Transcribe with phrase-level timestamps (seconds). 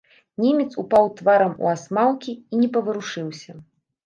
[0.43, 3.51] Немец упаў тварам у асмалкі і не паварушыўся.